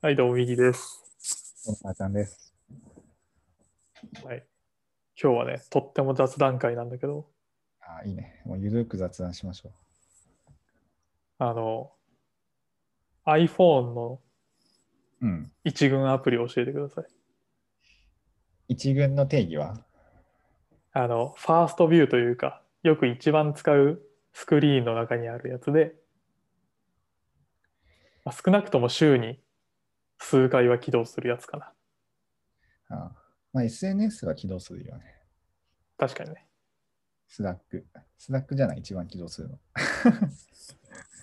[0.00, 1.02] はい、どうも、右です。
[1.66, 2.54] お母ちゃんです。
[4.24, 4.46] はい。
[5.20, 7.26] 今日はね、とっても雑談会なんだけど、
[7.80, 8.40] あいいね。
[8.44, 9.72] もうゆるく雑談しましょ
[11.38, 11.90] あの、
[13.26, 14.20] iPhone の
[15.20, 15.26] う。
[15.26, 15.50] うん。
[15.64, 17.04] 一群アプリを教えてください。
[18.68, 19.84] 一群の定義は？
[20.92, 24.00] あの、ファーストビューというか、よく一番使う
[24.32, 25.96] スクリーンの中にあるやつで、
[28.24, 29.40] まあ少なくとも週に
[30.18, 31.72] 数回は起動するやつかな。
[32.90, 33.12] あ
[33.52, 35.04] まあ、SNS が起動するよね。
[35.96, 36.46] 確かにね。
[37.26, 38.78] Slack。Slack じゃない？
[38.78, 39.58] 一番起動するの。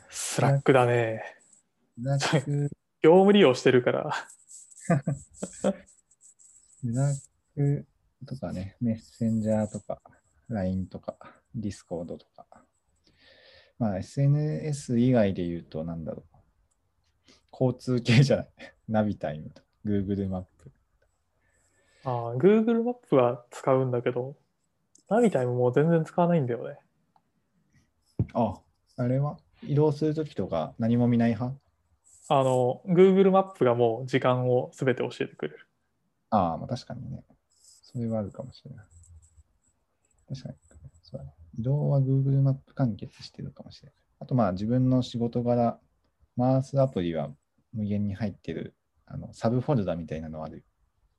[0.10, 1.24] Slack だね。
[1.98, 2.70] Slack、
[3.02, 4.12] 業務利用してるから、
[4.82, 5.64] ス
[6.84, 7.16] ラッ
[7.56, 7.86] ク
[8.26, 10.02] とかね、メッセンジャーとか、
[10.50, 11.18] LINE とか、
[11.58, 12.46] Discord とか。
[13.80, 16.35] まあ、SNS 以外で言うと、なんだろう。
[17.60, 18.48] 交通系じゃない。
[18.90, 20.72] ナビタイムとか、Google マップ。
[22.04, 24.36] あー Google マップは使うんだけど、
[25.10, 26.78] ナビタイムもう全然使わないんだよね。
[28.34, 28.60] あ、
[28.98, 29.38] あれは？
[29.64, 31.58] 移動するときとか何も見ない派？
[32.28, 35.68] あの、Google マップがもう時間をすべて教えてくれる。
[36.32, 37.24] ああ、まあ確かにね。
[37.50, 38.86] それはあるかもしれない。
[40.28, 40.56] 確かに。
[41.04, 41.34] そうだね。
[41.58, 43.96] 移動は Google マップ完結してるかもしれない。
[44.20, 45.80] あとまあ自分の仕事柄、
[46.38, 47.30] 回すアプリは
[47.76, 48.74] 無限に入ってる
[49.06, 50.64] あのサブフォルダみたいなのあるよ。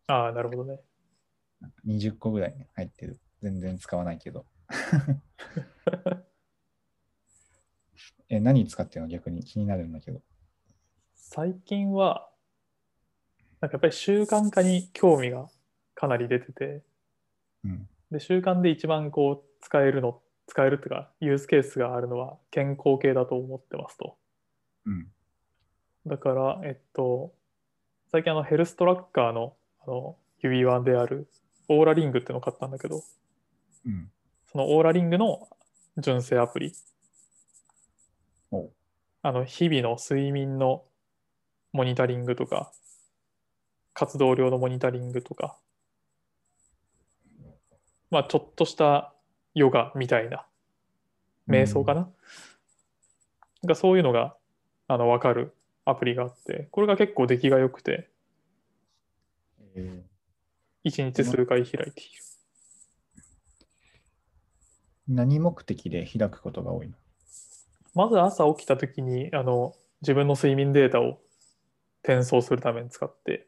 [0.08, 0.80] ああ、なるほどね。
[1.84, 3.20] 20個ぐらい入ってる。
[3.42, 4.46] 全然使わないけど。
[8.28, 9.08] え、何使ってるの？
[9.08, 10.20] 逆に気になるんだけど。
[11.14, 12.28] 最近は、
[13.60, 15.48] なんかやっぱり習慣化に興味が
[15.94, 16.82] かなり出てて、
[17.64, 17.88] うん。
[18.10, 24.18] で、習慣で一番こう使えるの、使えるっていうか、ユースケースがあるのは健康系だと思ってますと。
[24.86, 25.12] うん。
[26.06, 27.32] だから、えっと、
[28.12, 31.26] 最近あのヘルストラッカーのあの指輪である
[31.68, 33.02] オーラリングっていうのを買ったんだけど、
[33.84, 34.10] うん。
[34.52, 35.48] そのオーラリングの
[35.98, 36.72] 純正アプリ、
[39.22, 40.84] あの日々の睡眠の
[41.72, 42.70] モニタリングとか、
[43.92, 45.58] 活動量のモニタリングとか、
[48.10, 49.12] まあちょっとした
[49.54, 50.46] ヨガみたいな、
[51.48, 54.36] 瞑想かな、なんかそういうのが
[54.86, 55.55] あの分かる
[55.86, 58.10] アプリがあって、これが結構出来が良くて、
[59.74, 60.02] え
[60.84, 61.92] 1日数回開いている。
[65.08, 66.94] ー何目的で開くことが多いの？
[67.94, 71.20] まず朝起きた時にあの自分の睡眠データを
[72.02, 73.46] 転送するために使って、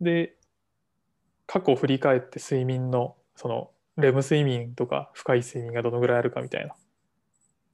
[0.00, 0.36] で、
[1.46, 6.74] 過去を振り返って睡眠の、その、レム睡眠とか深い睡眠がどのぐらいあるかみたいな、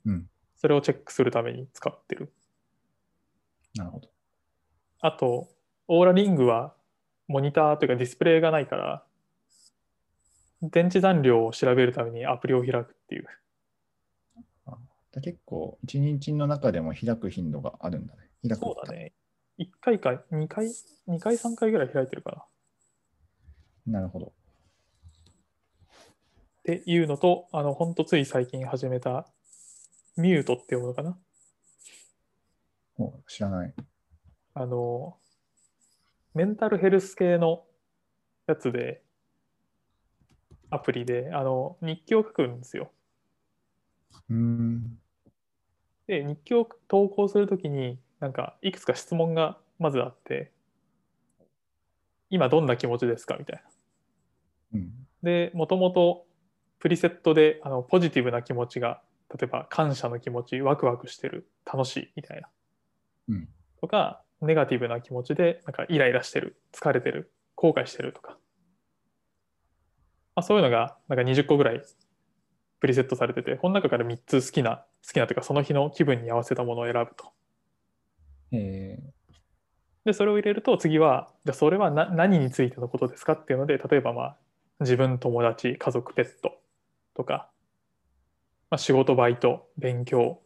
[0.07, 0.30] うん。
[0.61, 2.31] それをチェックするために使ってる。
[3.75, 4.11] なるほど。
[5.01, 5.49] あと、
[5.89, 6.75] オーラリングは
[7.29, 9.03] モニターというかディスプレイがないから、
[10.61, 13.27] 電池残量を調べるためにアプリを開くっていう。
[15.13, 18.29] だ結構、一日の中でも開く頻度があるんだね。
[18.47, 19.15] 開くそうだね。
[19.59, 22.37] 1回か2回、2回3回ぐらい開いてるかな。
[22.43, 22.47] っ
[23.87, 24.33] なるほど。
[26.65, 29.27] ていうのと、あの、ほんとつい最近始めた
[30.17, 31.19] ミュートっていうものかな？
[32.99, 33.75] お知らない。
[34.55, 35.17] あの、
[36.35, 37.65] メンタルヘルス系の
[38.47, 39.03] やつで、
[40.71, 42.93] アプリで、あの、日記を書くんですよ。
[44.29, 44.99] うーん。
[46.07, 50.53] で、日記を投稿するときに、なんか、いくつか質問がまずあって、
[52.29, 53.37] 今どんな気持ちですか？
[53.37, 53.63] みたい
[54.73, 54.79] な。
[54.79, 55.07] うん。
[55.23, 56.27] で、もともと
[56.79, 62.49] プリセットで、あの、ポジティブな気持ちが、例えば感謝の気持ち、ワクワクしてる、楽しいみたいな。
[63.29, 63.49] うん。
[63.81, 68.39] とか、ネガティブな気持ちで、なんかイライラしてる、疲れてる、後悔してるとか。
[70.35, 71.83] まあ、そういうのが、なんか20個ぐらい
[72.81, 77.33] プリセットされてて、この中から3つ好きな、好きなというか、その日の気分に合わせたものを選ぶと。
[78.53, 78.99] え
[80.05, 84.37] で、それを入れると、次は、じゃあそれはな何についてのことですかっていうので、例えば、まあ、
[84.81, 86.59] 自分、友達、家族、ペット
[87.15, 87.50] とか、
[88.71, 90.41] まあ、仕事、バイト、勉強、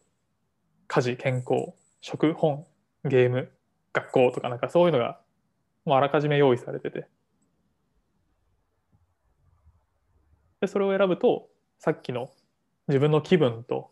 [0.87, 2.65] 家事、健康、食、本、
[3.03, 3.51] ゲーム、
[3.93, 5.21] 学校とか、なんかそういうのが、
[5.85, 7.07] もうあらかじめ用意されてて。
[10.59, 12.31] で、それを選ぶと、さっきの
[12.87, 13.91] 自分の気分と、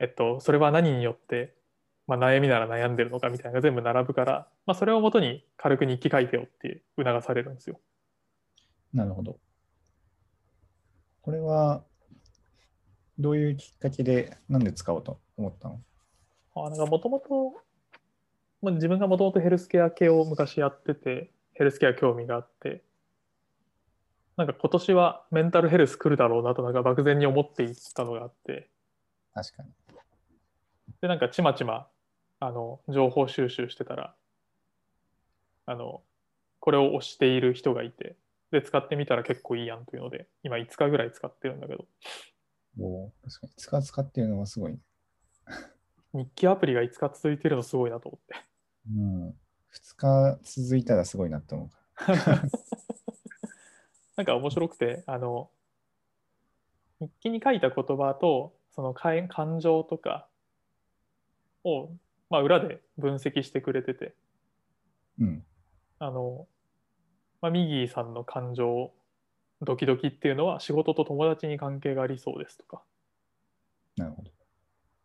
[0.00, 1.54] えっと、それは何によって、
[2.08, 7.80] まあ、悩みなら悩んでるのかみたいなのが全部並ぶから、まあ、それをもとに軽く日記書いてよって促されるんですよ。
[8.92, 9.38] なるほど。
[11.22, 11.84] これは、
[13.18, 15.80] どういうきっかけで、なんで使おうと思ったの？
[16.54, 17.54] あなんかもともと、
[18.62, 22.82] まあ自分がもともとヘルスケア系を昔やってて、ヘルスケア興味があって、
[24.36, 28.68] なんか今年はメンタルヘルス来るだろうなとなんか漠然に思っていったのがあって、
[29.34, 29.70] 確かに。
[31.00, 31.88] で、なんかちまちま、
[32.40, 34.14] あの、情報収集してたら、
[35.66, 36.02] あの、
[36.60, 38.16] これを推している人がいて、
[38.50, 41.86] で、使ってみたら結構いいやんというので、今5日ぐらい使ってるんだけど、
[42.78, 43.52] おー確かに。
[43.56, 44.78] 使う使っていうのはすごいね。
[46.12, 48.34] 日記アプリが5日続いてるのすごいなと思って。
[48.90, 49.30] うん。
[49.30, 49.34] 2
[49.96, 51.70] 日続いたらすごいなって思う。
[54.16, 55.50] なんか面白くて、あの、
[57.00, 60.28] 日記に書いた言葉と、その感感情とか
[61.64, 61.90] を、
[62.30, 64.14] まあ、裏で分析してくれてて、
[65.18, 65.44] うん。
[65.98, 66.46] あの、
[67.40, 68.92] まあ、ミギーさんの感情、
[69.62, 72.82] ドキドキっていうのは仕事と友達に関係がありそうですとか、
[73.96, 74.30] なるほど。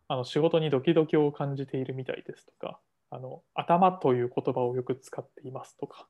[0.08, 2.78] あの仕事にドキドキを感じているみたいですとか、
[3.10, 6.06] あの頭という言葉をよく使っていますとか、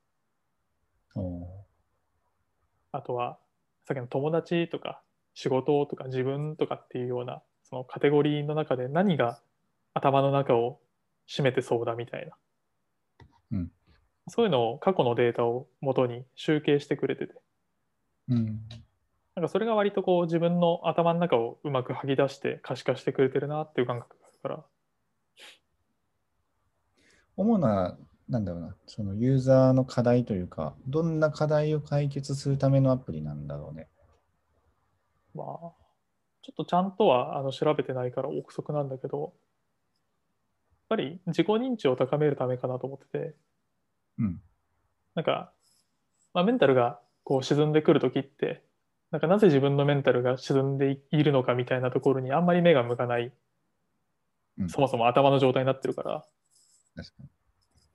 [2.91, 3.37] あとは
[3.85, 5.01] さっきの友達とか
[5.33, 9.39] 仕事とか自分とかっていうようなそのカテゴリーの中で何が
[9.93, 10.79] 頭の中を
[11.29, 12.35] 占めてそうだみたいな、
[13.53, 13.71] うん。
[14.27, 17.33] そういうのを過去のデータを元に集計してくれてて
[18.29, 18.45] うん。
[19.35, 24.63] なんかそれが割とこう自分の頭の中をうまく吐き出して可視化してくれてるなっていう感覚があるから
[27.35, 27.97] 主な、
[28.29, 33.87] なんだろうな、そのユーザーの課題というか、どんな課題を解決するためのアプリなんだろうね。
[35.33, 35.47] まあ
[36.43, 39.31] ちょっとちゃんとはあの調べてないから憶測なんだけどやっ
[40.89, 43.35] ぱり自己認知を高めるためかなと思ってて
[44.19, 44.41] うん。
[45.15, 45.51] なんか、
[46.33, 48.61] まあ、メンタルがこう沈んでくるときって、
[49.11, 53.31] なんかなぜ自分のメンタルが沈んでいるのかみたいなところにあんまり目が向かない、
[54.57, 54.69] うん。
[54.69, 56.25] そもそも頭の状態になってるから。
[56.95, 57.03] ま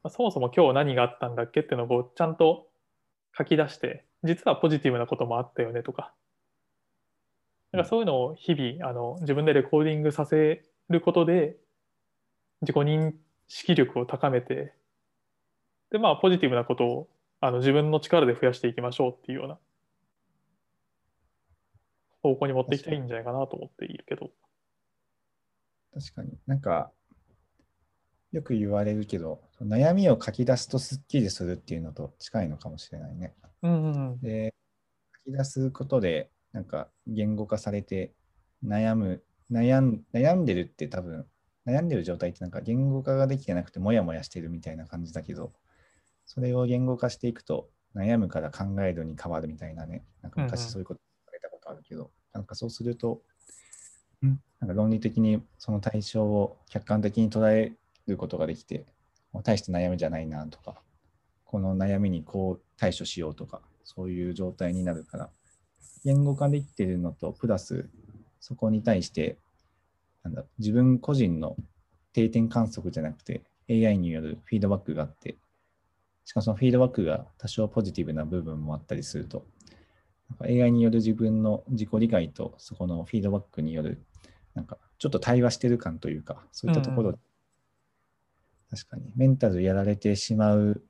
[0.04, 2.68] あ、そもそも今日何があったんだっけっていうのをちゃんと
[3.36, 6.12] 書き出して、実はポジティブなこともあったよねとか、
[7.72, 11.56] なんかそういうのを日々あの自分でレコーディングさせることで、
[12.62, 13.12] 自己認
[13.46, 14.72] 識力を高めて、
[15.90, 17.08] で、まあ、ポジティブなことを
[17.40, 19.58] あの自分の力で増やしていきましょうっていうような
[22.22, 24.30] 方向に持っていきたいんじゃないかなと思っているけど。
[25.94, 26.90] 確かになんか、
[28.32, 33.34] よく言われるけど、悩みを書き出すとすっきりするっていうのと近いのかもしれないね。
[33.62, 34.20] うんうんうん。
[34.20, 34.54] で、
[35.24, 38.12] 書き出すことで、なんか言語化されて、
[38.64, 41.26] 悩む、悩ん悩んでるって多分、
[41.66, 45.52] 悩んでる状態ってなんか言語化ができてなくて、もやもやしてるみたいな感じだけど、
[46.28, 53.22] それを言語化していくと、悩むから考えるに変わるみたいなね、なんか昔うんうんそういうこと言われたことあるけど、なんかそうすると、
[54.26, 54.38] ん。
[54.60, 57.72] なんか論理的にその対象を客観的に捉え
[58.06, 58.84] ることができて、
[59.42, 60.82] 大して悩みじゃないなとか、
[61.44, 65.30] この悩みにこう対処しようとか、そういう状態になるから、
[66.04, 67.88] 言語化できてるのと、プラス、
[68.38, 69.38] そこに対して、
[70.24, 71.56] なんだ、自分個人の
[72.12, 75.38] 定点観測じゃなくて、AI によるフィードバックがあって、
[76.28, 79.46] しかもそのフィードバックが多少ポジティブな部分もあったりすると、
[80.42, 84.04] AI による自分の自己理解と、そこのフィードバックによる、
[84.54, 87.18] なんかちょっと対話してる感というか、そういったところ、うんう
[88.70, 90.82] 確かにメンタルやられてしまう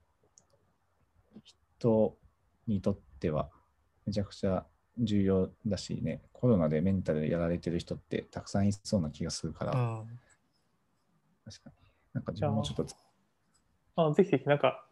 [1.44, 2.16] 人
[2.66, 3.48] にとっては
[4.06, 4.66] めちゃくちゃ
[4.98, 10.06] 重要だしね、コロナでメンタルやられてる人ってたくさんいそうな気がするから、うん
[11.44, 11.76] 確かに。
[12.14, 12.96] なんか自分もちょっとつ、
[13.94, 14.87] あぜひぜひ、なんか、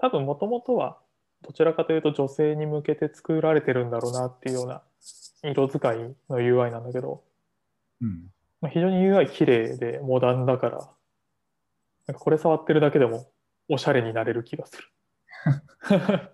[0.00, 0.98] 多分もともとは、
[1.42, 4.82] どちらかというと女性に向けて作られてるんだろうなっていうような
[5.42, 7.22] 色使いの UI なんだけど、
[8.00, 8.30] うん、
[8.60, 10.78] まあ、非常に UI 綺麗でモダンだから、
[12.06, 13.26] なんかこれ触ってるだけでも
[13.68, 14.88] おしゃれになれる気がする。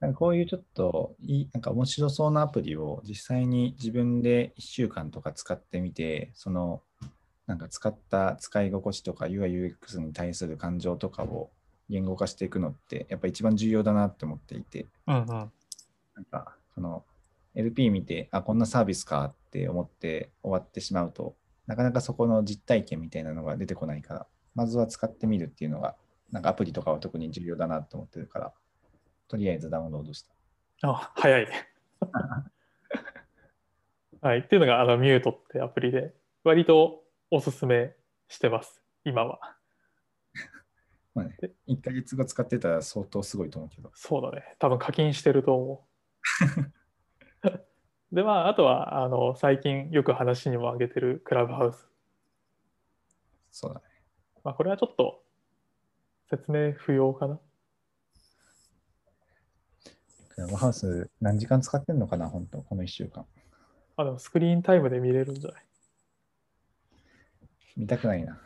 [0.00, 6.82] なんかこういうちょっといい、なんか面白そうなアプリを実際に自分で1週間とか使ってみて、その
[7.46, 11.50] なんか使った使い心地とか UI、UX に対する感情とかを
[11.90, 15.26] 言語化していくのってやっぱ一番重要だなって思っていて、うんうん。
[15.26, 15.50] なん
[16.30, 17.04] かその
[17.54, 21.34] LP 見て、あ、こんなサービスかって思って終わってしまうと、
[21.66, 25.96] なかなかそこの実体験みたいなのが出てこないから、まずは使ってみるっていうのが、
[26.30, 28.52] なんかアプリとかは特に重要だなと思ってるから、
[29.28, 30.88] とりあえずダウンロードした。
[30.88, 31.48] あ、早い。
[34.22, 34.40] はい。
[34.40, 37.94] っていうのが、あの、ミュートってアプリで、割とおすすめ
[38.28, 39.56] してます、今は。
[41.14, 41.36] まあね、
[41.68, 43.90] 1ヶ月後使ってたら相当すごいと思うけど。
[43.94, 44.56] そうだね。
[44.58, 45.86] 多分課金してると思
[47.42, 48.12] う。
[48.14, 51.88] で、まあ、あとは、あの、最近よく話にも上げてるクラブハウス。
[53.50, 53.86] そうだね。
[54.44, 55.22] まあ、これはちょっと
[56.28, 57.40] 説明不要かな。
[60.30, 63.26] クラブハウス何時間使ってんのかな、本当この1週間。
[63.96, 65.64] あ、でもスクリーンタイムで見れるんじゃない？
[67.76, 68.40] 見たくないな。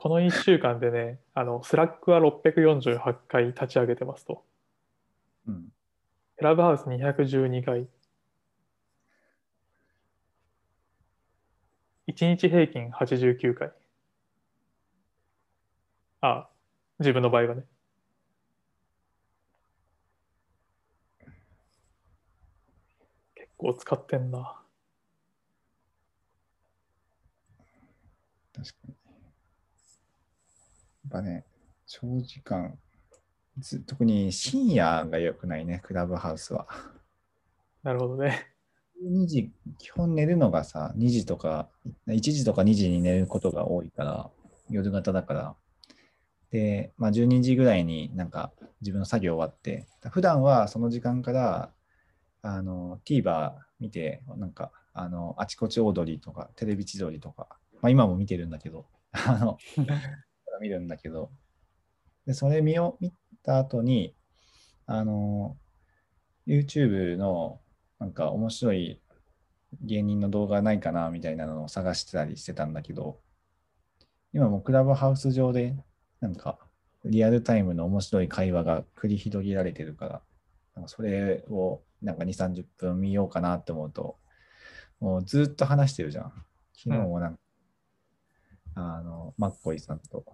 [0.00, 4.42] この1週間でね、あの、 Slack は648回立ち上げてますと。
[5.46, 5.68] うん。
[6.38, 7.86] クラブハウス212回。
[12.08, 13.72] 1日平均89回。
[16.22, 16.48] あ、
[16.98, 17.64] 自分の場合はね。
[23.34, 24.62] 結構使ってんな。
[28.54, 28.99] 確かに。
[31.12, 31.44] やっぱね、
[31.88, 32.78] 長時間、
[33.58, 36.68] ず特に深夜が良くないね、クラブハウスは。
[37.82, 38.46] なるほどね。
[39.02, 41.68] 2時、基本寝るのがさ、2時とか、
[42.06, 44.30] 1時とか2時に寝ることが多いから、
[44.68, 45.56] 夜型だから。
[46.52, 51.72] で、まあ、12時ぐらいになんか自分の作業終わって、普段はその時間から、
[52.42, 57.48] あの、TVer 見て、なんか、あの、あちこちオードリーとか、テレビ千鳥とか、
[57.82, 59.58] まあ今も見てるんだけど、あの、
[60.60, 61.30] 見るんだけど、
[62.26, 63.12] で、それ見よ見
[63.42, 64.14] た後に、
[64.86, 65.56] あの、
[66.46, 67.60] YouTube の
[67.98, 69.00] なんか面白い
[69.82, 73.20] 芸人の動画ないかなみたいなのを探してたりしてたんだけど、
[74.32, 75.74] 今もクラブハウス上で
[76.20, 76.58] なんか
[77.04, 80.22] リアルタイムの面白い会話が繰り広げられてるから、
[80.74, 84.16] なんかそれをなんか2、30分見ようかなって思うと、
[85.00, 86.32] もうずっと話してるじゃん。
[86.74, 87.40] 昨日もなんか、
[88.74, 90.24] あの、マッコイさんと。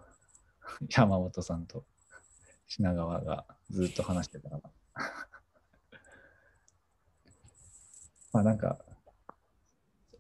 [0.89, 1.85] 山本さんと
[2.69, 4.71] 品川がずっと話してたから。
[8.33, 8.79] まあなんか、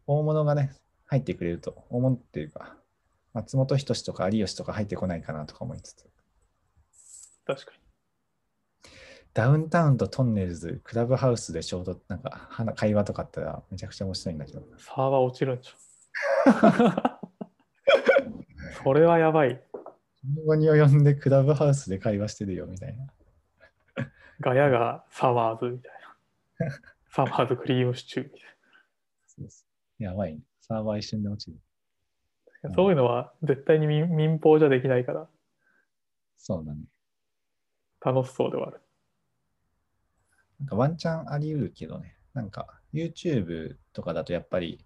[0.06, 0.74] 大物がね、
[1.06, 2.76] 入ってくれると、大物っていうか、
[3.32, 6.08] 松本人志とか有吉とか入ってこないかなとか思いつつ、
[7.46, 7.78] 確かに。
[9.34, 17.20] ダウンタウンとトンネルズ、クラブハウスでちょうどなんか話会話とかあったらめちゃくちゃ面白いんだけど、サーバー落ちるんじゃん。
[18.82, 19.62] それはやばい。
[20.46, 23.06] こにを呼んでクラブハウスで会話してるよみたいな。
[24.40, 25.92] ガヤがサマーズみたい
[26.68, 26.70] な。
[27.10, 28.40] サマーズクリームシチューみたい
[29.26, 29.64] そうそ
[30.00, 30.40] うやばいね。
[30.60, 31.58] サーバー一瞬で落ちる。
[32.62, 32.74] な。
[32.74, 35.28] そういうのは絶対に民民放じゃできないから
[36.36, 36.80] そうだね。
[38.00, 38.80] 楽しそうではある。
[40.60, 42.16] なんかワンチャンあり得るけどね。
[42.34, 44.84] なんか YouTube とかだとやっぱり、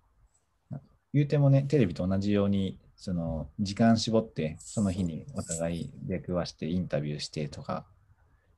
[1.13, 7.87] 言うてもね、テレビと同じように、その時間絞って、その日にお互い出くわしてインタビューしてとか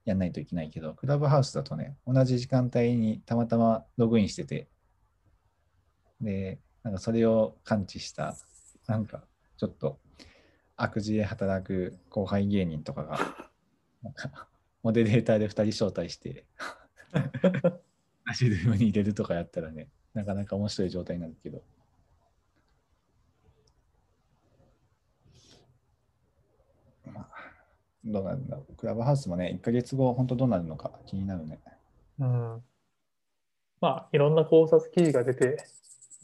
[0.04, 4.66] やんないといけないけど、クラブハウスだとね、同じ時間帯にたまたまログインしてて、
[6.20, 8.34] で、なんかそれを感知した、
[8.88, 9.22] なんか
[9.58, 10.00] ちょっと
[10.76, 13.20] 悪事で働く後輩芸人とかが、
[14.02, 14.48] なんか
[14.82, 16.46] モデレーターで2人招待して、
[18.26, 21.62] 足ルームに入れるとかやったらね、なかなか面白い状態になるけど。
[27.12, 27.28] まあ、
[28.04, 28.56] どうなるんだ？
[28.56, 28.74] ろう。
[28.74, 31.60] クラブハウスもね、1ヶ月後、本当どうなるのか気になるね。
[32.18, 32.62] うん。
[33.80, 35.64] まあ、いろんな考察記事が出て、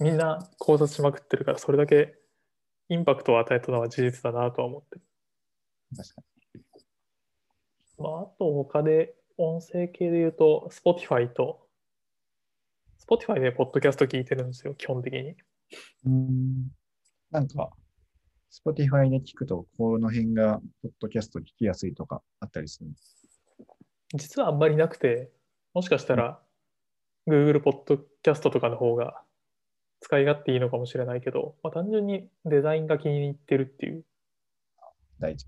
[0.00, 2.16] みんな考察しまくってるから、それだけ
[2.88, 5.02] インパクトを与えたのは事実だなとは思ってる。
[5.97, 6.23] 確か
[7.99, 11.66] まあ、あと他で音声系で言うと、Spotify と、
[13.08, 15.23] Spotify でポッドキャスト聞いてるんですよ、基本的に。
[15.23, 15.35] に。
[16.06, 16.68] うん。
[17.30, 17.70] なんか、
[18.50, 22.90] Spotify で聞くと、この辺が、ポッドキャスト聞きやすいとかあったりする。
[24.14, 25.30] 実はあんまりなくて、
[25.74, 26.40] もしかしたら
[27.26, 29.20] Google ポッドキャストとかの方が
[30.00, 34.04] 使い勝手いいのかもしれないけど、まあ、単純にデザインが気に入ってるっていう、
[35.20, 35.46] 大丈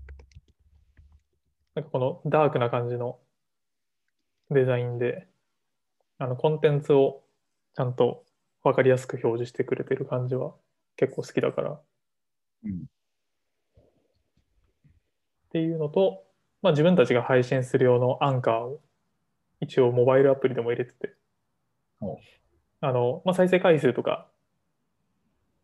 [1.73, 3.17] なんかこのダークな感じの
[4.49, 5.27] デザインで、
[6.17, 7.23] あのコンテンツを
[7.75, 8.25] ちゃんと
[8.63, 10.53] 分かりやすく表示してくれてる感じは
[10.97, 11.79] 結構好きだから。
[12.63, 12.83] うん
[15.49, 16.23] っていうのと、
[16.61, 18.79] まあ、自分たちが配信する用のアンカーを
[19.59, 21.13] 一応モバイルアプリでも入れてて
[22.01, 22.17] お、
[22.81, 24.27] あの、まあ、再生回数とか、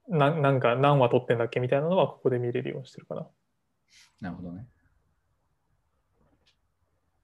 [0.09, 3.27] ななんか何話撮ってんだっけみたいなのはここで見れるようにしてるかな。
[4.21, 4.65] なるほどね。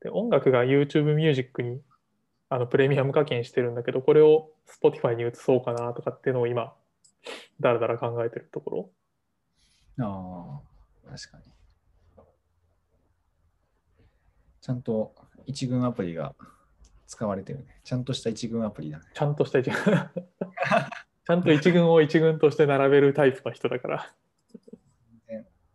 [0.01, 1.81] で、音楽が YouTube Music に
[2.49, 6.73] あのプレミアム課金してるんだけど、これを Spotify に移そうかなとかっていうのを今、
[7.59, 8.89] だらだら考えてるところ。
[9.99, 10.61] あ
[11.05, 11.43] あ、確かに。
[14.61, 15.13] ちゃんと
[15.45, 16.33] 一軍アプリが
[17.07, 17.79] 使われてるね。
[17.83, 19.05] ちゃんとした一軍アプリだね。
[19.13, 19.79] ちゃんとした一軍
[21.25, 24.13] ちゃんと一軍を一軍として並べるタイプの人だから。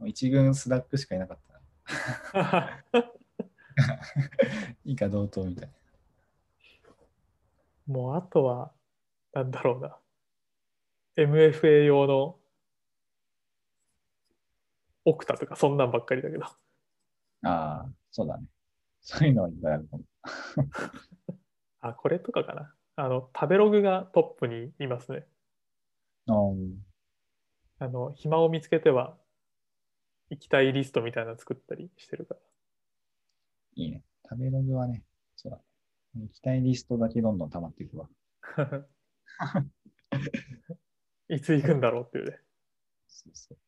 [0.06, 1.38] 一軍 Slack しかいなかっ
[2.32, 2.84] たな。
[4.84, 5.68] 以下同等みたい
[7.86, 7.94] な。
[7.94, 8.72] もうあとは、
[9.32, 9.98] なんだろうな。
[11.16, 12.38] MFA 用の
[15.08, 16.44] オクタとかそんなんばっかりだけど。
[16.44, 16.56] あ
[17.42, 18.46] あ、そうだね。
[19.00, 20.04] そういうのはいっぱいあるかも。
[21.80, 22.74] あ、これとかかな。
[22.96, 25.26] あの、食べログがトップにいますね。
[27.78, 29.16] あの、暇を見つけては、
[30.30, 32.36] 行きたいリストみたいなの作ったりしてるか
[33.76, 34.02] いいね。
[34.28, 35.04] 食べログはね、
[35.36, 35.62] そうだね。
[36.16, 38.10] 行きたいリストだけどんどん溜まっていくわ。
[38.56, 38.86] ら。
[41.34, 42.38] いつ行くんだろうっていうね。
[43.06, 43.58] そうそう。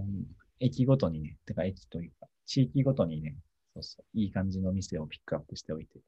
[0.00, 0.26] うん、
[0.60, 3.36] 駅ごとにね、てか駅というか、地域ごとにね、
[3.74, 6.00] そうそう、いい感じの店をピックアップしておいて、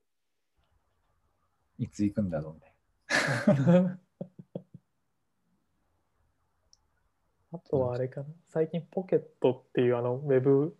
[1.78, 2.75] いつ行くんだろうね。
[7.50, 8.26] あとはあれかな。
[8.49, 10.76] 最近ポケットっていうあのウェブ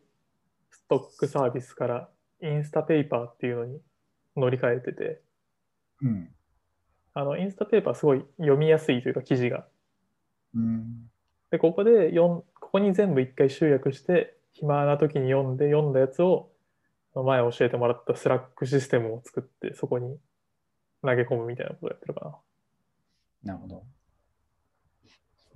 [0.71, 2.11] ストックサービスから
[2.43, 3.81] インスタペーパーっていうのに
[4.37, 5.23] 乗り換えてて、
[6.03, 6.35] うん。
[7.15, 9.67] あのインスタペーパーすごい読みやすいというか記事が。
[10.55, 11.11] うん。
[11.51, 12.13] で、ここで
[12.69, 16.51] ここに全部一回集約して、暇な時に読んで、読んだやつを
[17.15, 20.19] 前教えてもらったスラックシステムを作って、そこに
[21.01, 22.39] 投げ込むみたいなことをやってるか
[23.43, 23.55] な。
[23.55, 23.85] なるほど。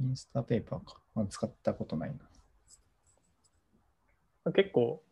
[0.01, 1.03] インスタペーパーか。
[1.15, 2.17] まあ、使ったことない
[4.45, 4.53] な。
[4.53, 5.03] 結構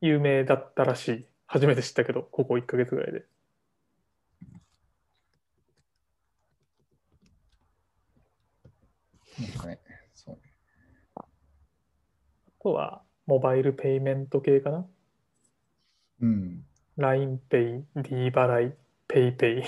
[0.00, 1.26] 有名だったらしい。
[1.46, 3.24] 初めて知ったけど、ここ1ヶ月ぐらいで。
[9.38, 9.78] なんかね、
[10.14, 10.40] そうね。
[11.14, 11.24] あ
[12.62, 14.86] とは、モバイルペイメント系かな？
[16.20, 16.64] うん。
[16.98, 18.74] LINEPay、D 払い、
[19.08, 19.64] PayPay、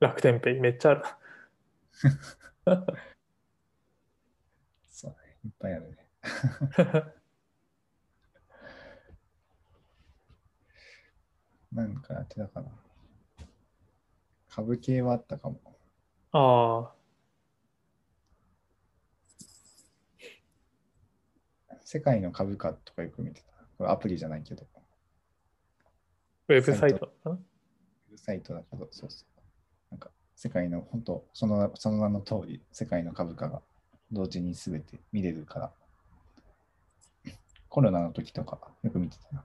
[0.00, 2.86] 楽天ペイ、めっちゃあるな。
[4.88, 5.16] そうね。
[5.44, 5.96] いっぱいあるね。
[11.72, 12.68] なんかやってたかな。
[14.48, 15.60] 株系はあったかも。
[16.32, 16.95] あ
[21.86, 23.46] 世界の株価とかよく見てた。
[23.78, 24.66] これアプリじゃないけど。
[24.74, 24.80] あ、
[26.48, 27.30] ウェブサイトかな。
[27.30, 27.38] ウェ
[28.10, 29.40] ブサイトだけど、そうそう。
[29.92, 33.62] なんか、世界の、本当そのその名の通り、世界の株価が
[34.10, 35.72] 同時に全て見れるから、
[37.68, 39.44] コロナの時とかよく見てたな。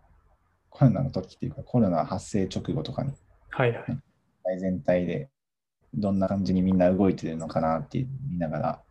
[0.71, 3.13] コロナの時っていうか、コロナ発生直後とかに、
[3.51, 3.83] はいはい。
[3.87, 3.97] 世
[4.43, 5.29] 界全体で
[5.93, 8.83] どんな感じにみんな動いてるのかなって見ながら、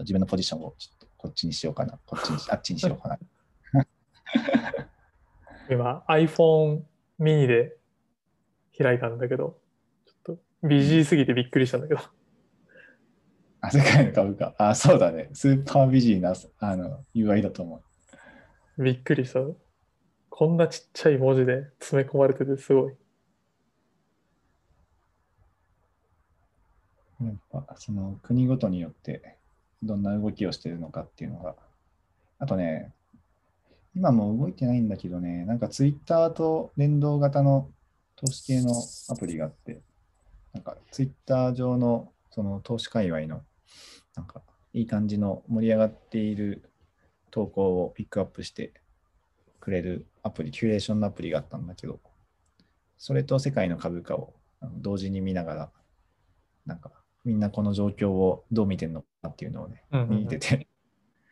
[0.00, 3.18] 自分のポジションをちょっとこっちにしようかな、こっちにし、 あっちにしようかな。
[5.70, 6.82] 今 iPhone
[7.20, 7.76] mini で
[8.76, 9.60] 開いたんだけど、
[10.06, 12.00] ちょっとビジーすぎてびっくりしたんだけど。
[13.60, 14.54] あ、世界の株価。
[14.56, 15.28] あ、そうだね。
[15.34, 17.82] スーパービジーなあの UI だと思
[18.78, 18.82] う。
[18.82, 19.40] びっくりした。
[20.30, 22.96] こんなちっちゃい文字で詰め込まれててすごい。
[27.20, 29.39] やっぱその国ごとによって
[29.82, 31.56] どんな動きをしてるのかっていうのが。
[32.38, 32.92] あとね、
[33.94, 37.68] 今も動いてないんだけどね、なんかツイッターと連動型の
[38.16, 38.74] 投資系の
[39.08, 39.80] アプリがあって、
[40.52, 43.42] なんかツイッター上のその投資界隈の
[44.14, 46.70] なんかいい感じの盛り上がっている
[47.30, 48.72] 投稿をピックアップして
[49.58, 52.00] くれるアプリ、キュレーションのアプリがあったんだけど、
[52.98, 55.70] それと世界の株価を同時に見ながら、
[56.66, 56.92] なんか
[57.24, 60.66] みんなこの状況をどう見てるのかっていうのをね、見てて、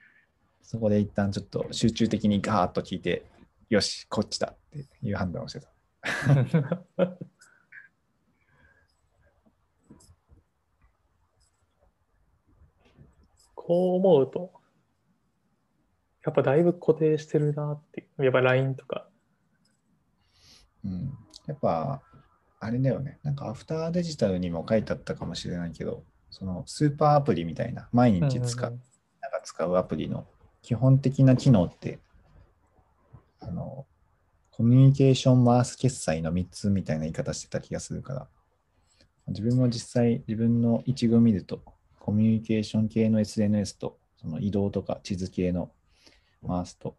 [0.62, 3.24] そこで一旦ちょっと集中的にガーッと聞いて、
[3.70, 5.70] よし、こっちだっていう判断をしてた。
[13.55, 14.53] こう思うと、
[16.24, 18.24] やっぱだいぶ固定してるなっていう。
[18.24, 19.09] やっぱ LINE とか。
[20.85, 22.03] うん、やっぱ、
[22.60, 28.82] あれだよね、なんかアフターデジタルにも書いてあったかもしれないけど、そのスーパーアプリみたいな、毎日使う、うんうん
[29.20, 30.26] なんか使うアプリの
[30.62, 31.98] 基本的な機能って、
[33.40, 33.86] あの、
[34.50, 38.28] コミュニケーション回す決済の3つみたいな言い方してた気がするから、
[39.28, 41.62] 自分も実際自分の一群見ると、
[42.00, 45.70] コミュニケーション系の SNS と、その移動とか地図系の
[46.46, 46.96] 回すと、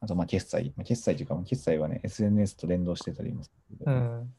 [0.00, 4.34] あとまあ決済、まあ決済というか、まあ決済はね、SNS と連動してたりもするけど、うん。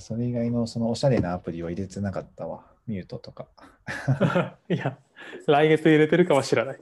[0.00, 2.64] それ以外のそのおしゃれなアプリを入れてなかったわ。
[2.86, 3.46] ミュートとか。
[4.68, 4.98] いや、
[5.46, 6.80] 来月入れてるかは知らない。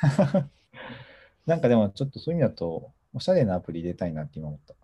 [1.46, 4.74] なんかでもちょっとそういう意味だと、おしゃれなアプリ入れたいなって今思った。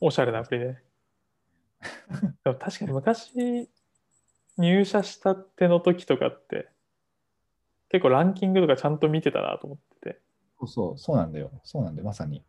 [0.00, 0.78] おしゃれなアプリで。
[2.44, 3.68] でも確かに昔
[4.58, 6.68] 入社したての時とかって、
[7.88, 10.20] 結構ランキングとかちゃんと見てたなと思ってて。
[10.60, 11.50] そうそう、そうなんだよ。
[11.64, 12.44] そうなんだよ、まさに。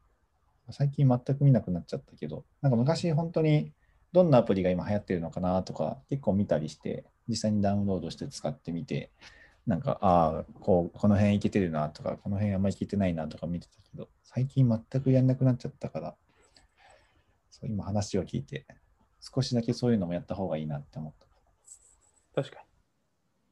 [0.69, 3.71] 最近全く見なくなっちゃったけど、なんか昔本当に
[4.13, 9.12] どんなアプリが今流行ってるのかなとか結構見たりして、実際にダウンロードして使ってみて、
[9.67, 16.15] なんか、ああ、こう、この辺いけてるなとか、この辺あんまりいけてないなとか見てたけど、最近全くやんなくなっちゃったから、
[17.52, 18.65] そう今話を聞いて、
[19.19, 21.13] 少しだけそういうのもやった方がいいなって思っ
[22.34, 22.41] た。
[22.41, 22.67] 確かに。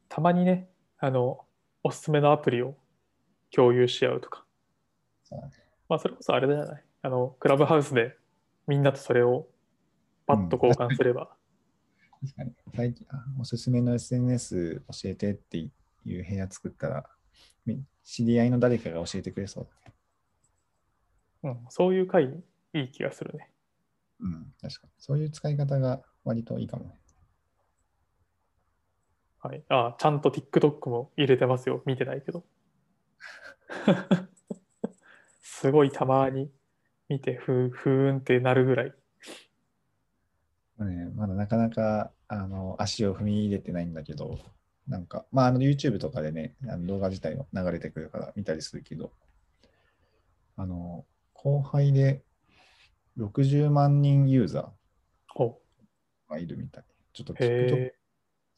[0.10, 1.46] たまにね、あの、
[1.84, 2.76] おすすめのアプリを
[3.52, 4.46] 共有し合うとか。
[5.24, 5.42] そね
[5.88, 6.84] まあ、それこそあれじゃない。
[7.04, 8.18] あの、クラブハウスで
[8.68, 9.48] みんなとそれを
[10.30, 11.36] パッと交換すれば。
[12.22, 12.54] 確かに。
[12.76, 15.70] 最近あおすすめの SNS 教えてってい
[16.20, 17.10] う部屋作ったら、
[17.66, 19.96] み知り合いの誰かが教えてくれそうだね。
[21.42, 22.26] うん、そういう回
[22.74, 23.50] いい気がするね。
[24.20, 24.94] うん、確かに。
[25.00, 27.00] そういう使い方が割といいかもね。
[29.40, 29.64] はい。
[29.70, 31.82] あ、ちゃんと TikTok も入れてますよ。
[31.88, 32.44] 見てないけど。
[35.42, 36.52] すごいたまに
[37.08, 38.94] 見て、ふーふーんってなるぐらい。
[40.80, 44.40] まあね、まだなかなかあの足を踏み入れてないんだけど、
[44.88, 49.12] なんか、まあ、あの YouTube とかでね、あの動画自体も流れてくるから見たりするけど、
[50.56, 52.24] あの、後輩で
[53.18, 54.72] 60万人ユーザ
[55.28, 56.84] ほーがいるみたい。
[57.14, 57.36] ちょっとう。
[57.36, 57.94] TikTok へ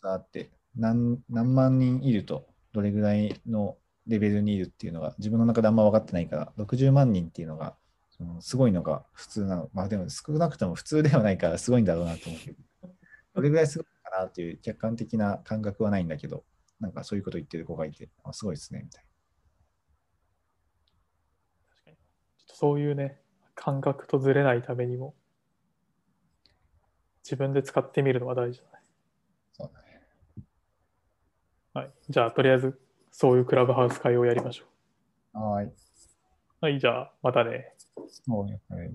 [0.04, 7.76] があって何、何万人いるとどれぐらいのレベルにいるっていうのが自分の中であんま分かってないから、60万人っていうのが
[8.22, 9.70] そのすごいのが普通なの。
[9.74, 12.58] まあでも少なくとも普通ではないからすごいんだろうなと思うけど、
[13.34, 16.44] どれぐらいすごいかなっていう客観的な感覚はないんだけど、
[16.80, 19.06] なんかそういうこと言ってる子がいて、あすごいですね、みたい
[21.68, 21.96] 確かに。
[21.96, 23.20] ちょっとそういうね、
[23.56, 25.16] 感覚とずれないためにも、
[27.24, 28.72] 自分で使ってみるのが大事だね。
[28.74, 28.80] な。
[29.54, 30.02] そうだね。
[31.74, 31.92] はい。
[32.08, 32.80] じゃあ、とりあえず、
[33.10, 34.66] そういうクラブハウス会をやりましょ
[35.34, 35.68] はーい。
[35.68, 35.74] う。
[36.62, 36.80] はい。
[36.80, 37.74] じゃあ、またね。
[38.08, 38.92] そうねはい